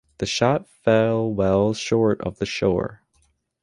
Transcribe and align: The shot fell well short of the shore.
The 0.17 0.25
shot 0.25 0.67
fell 0.67 1.31
well 1.31 1.75
short 1.75 2.21
of 2.21 2.39
the 2.39 2.45
shore. 2.47 3.03